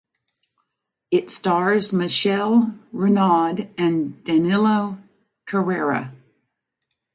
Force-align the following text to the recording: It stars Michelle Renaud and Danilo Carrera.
It 1.11 1.29
stars 1.29 1.93
Michelle 1.93 2.73
Renaud 2.91 3.69
and 3.77 4.23
Danilo 4.23 4.97
Carrera. 5.45 6.11